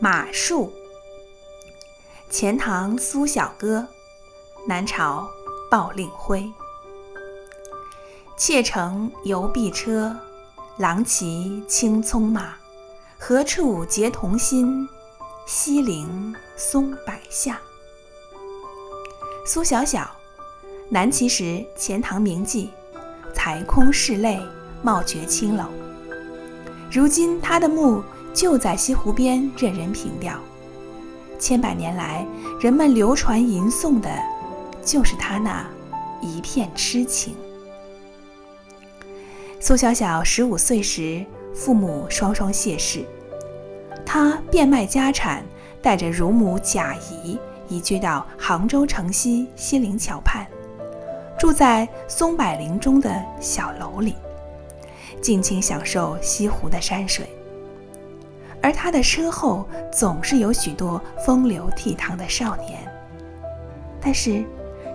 [0.00, 0.72] 马术。
[2.28, 3.86] 钱塘苏小歌，
[4.66, 5.28] 南朝
[5.70, 6.52] 鲍令辉。
[8.36, 10.16] 妾乘游碧车，
[10.78, 12.54] 郎骑青葱马。
[13.18, 14.86] 何处结同心？
[15.46, 17.60] 西陵松柏下。
[19.46, 20.10] 苏小小，
[20.88, 22.68] 南齐时钱塘名妓，
[23.32, 24.40] 才空拭泪，
[24.82, 25.64] 貌绝青楼。
[26.90, 28.02] 如今他的墓
[28.34, 30.34] 就在西湖边，任人凭吊。
[31.38, 32.26] 千百年来，
[32.60, 34.10] 人们流传吟诵的，
[34.84, 35.64] 就是他那
[36.20, 37.36] 一片痴情。
[39.60, 41.24] 苏小小十五岁时，
[41.54, 43.04] 父母双双谢世，
[44.04, 45.44] 他变卖家产，
[45.80, 47.38] 带着乳母贾姨
[47.68, 50.46] 移居到杭州城西西泠桥畔，
[51.38, 54.16] 住在松柏林中的小楼里。
[55.22, 57.26] 尽情享受西湖的山水，
[58.64, 62.80] 而他的身后总是有许多风流倜傥的少年。
[64.00, 64.42] 但是，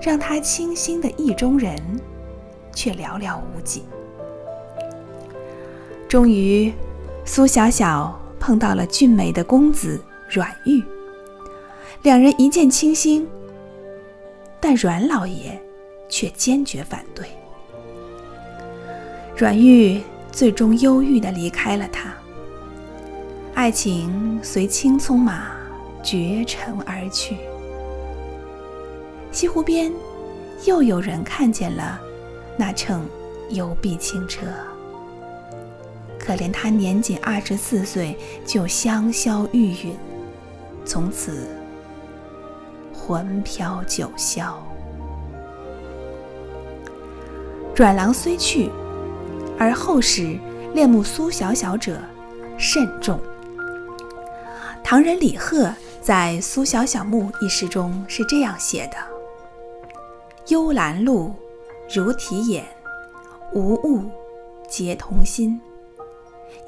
[0.00, 1.76] 让他倾心的意中人
[2.74, 3.84] 却寥寥无几。
[6.08, 6.72] 终于，
[7.26, 10.82] 苏小小碰到了俊美的公子阮玉，
[12.00, 13.28] 两人一见倾心，
[14.58, 15.60] 但阮老爷
[16.08, 17.26] 却坚决反对。
[19.36, 20.00] 阮玉。
[20.30, 22.14] 最终忧郁地离开了他，
[23.58, 25.48] 爱情随青葱马
[26.00, 27.38] 绝尘而去。
[29.32, 29.92] 西湖边，
[30.64, 32.00] 又有人看见了
[32.56, 33.04] 那乘
[33.50, 34.46] 幽碧轻车。
[36.20, 39.90] 可怜他年仅二十四岁就香消玉殒，
[40.84, 41.48] 从此
[42.94, 44.52] 魂飘九霄。
[47.74, 48.70] 阮郎虽去。
[49.58, 50.38] 而后世
[50.74, 51.98] 恋慕苏小小者
[52.56, 53.18] 甚众。
[54.90, 58.96] 唐人李贺在《苏小小墓》一诗中是这样写的
[60.48, 61.34] ：“幽兰露，
[61.94, 62.64] 如啼眼，
[63.52, 64.10] 无物
[64.66, 65.60] 结同心。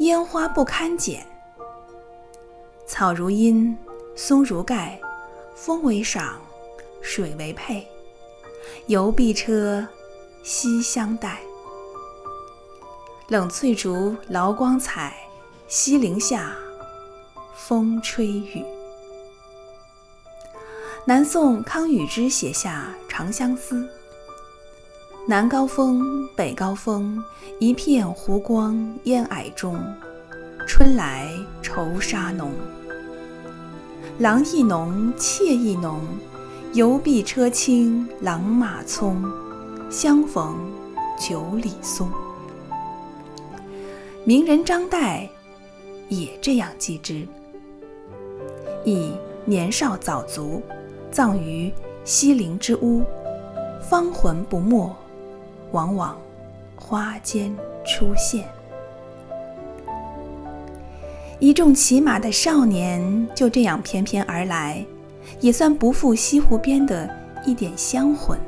[0.00, 1.26] 烟花不堪剪，
[2.86, 3.74] 草如茵，
[4.14, 5.00] 松如盖，
[5.54, 6.38] 风为赏，
[7.00, 7.88] 水为佩。
[8.86, 9.88] 游碧车，
[10.42, 11.40] 西厢带。”
[13.28, 15.16] 冷翠竹，劳光彩，
[15.68, 16.54] 西陵下，
[17.68, 18.64] 风吹雨。
[21.04, 23.76] 南宋康与之写下《长相思》：
[25.28, 27.22] 南高峰，北高峰，
[27.58, 29.78] 一片湖光烟霭中。
[30.66, 31.28] 春来
[31.60, 32.50] 愁杀浓，
[34.18, 36.00] 郎意浓，妾意浓。
[36.72, 39.16] 游碧车轻，郎马匆，
[39.90, 40.56] 相逢
[41.18, 42.10] 九里松。
[44.24, 45.28] 名人张岱
[46.08, 47.26] 也这样记之：
[48.84, 49.12] 以
[49.44, 50.62] 年少早卒，
[51.10, 51.72] 葬于
[52.04, 53.02] 西陵之屋，
[53.80, 54.94] 芳魂不没，
[55.72, 56.18] 往往
[56.76, 57.54] 花间
[57.84, 58.44] 出现。
[61.38, 64.84] 一众骑马的少年就这样翩翩而来，
[65.40, 67.08] 也算不负西湖边的
[67.46, 68.38] 一点香魂。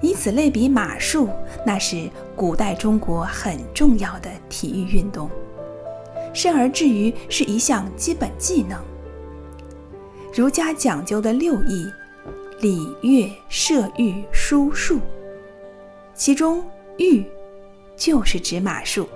[0.00, 1.28] 以此类比马术，
[1.64, 5.30] 那是古代中国很重要的体育运动，
[6.34, 8.78] 甚而至于是一项基本技能。
[10.34, 11.86] 儒家讲究的六艺：
[12.60, 15.00] 礼、乐、射、御、书、数，
[16.14, 16.62] 其中
[16.98, 17.24] 御
[17.96, 19.08] 就是指马术，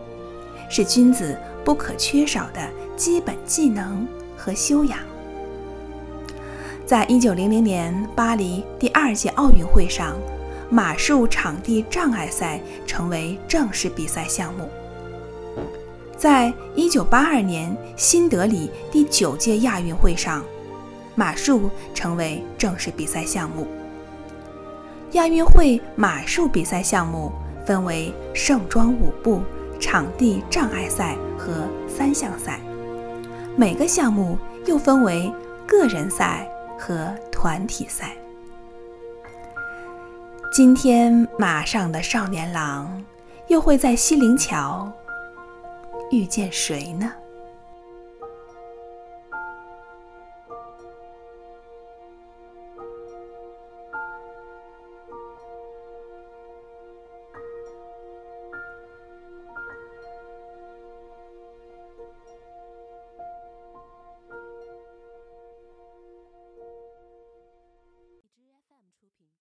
[0.71, 2.61] 是君子不可缺少的
[2.97, 4.07] 基本技能
[4.37, 4.99] 和修养。
[6.87, 10.17] 在一九零零年巴黎第二届奥运会上。
[10.71, 14.69] 马术场地障碍赛成为正式比赛项目。
[16.19, 20.45] 在一九八二年新德里第九届亚运会上，
[21.15, 23.69] 马术成为正式比赛项目。
[25.13, 27.31] 亚运会马术比赛项目
[27.65, 29.43] 分为盛装舞步、
[29.79, 32.59] 场地障碍赛和三项赛，
[33.57, 34.37] 每个项目
[34.67, 35.33] 又分为
[35.69, 38.17] 个人赛和团体赛。
[40.53, 43.05] 今天马上的少年郎，
[43.47, 44.93] 又会在西泠桥
[46.11, 47.13] 遇见谁呢？